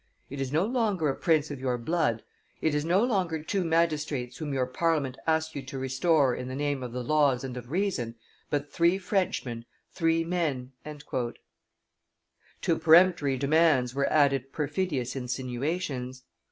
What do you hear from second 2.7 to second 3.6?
is no longer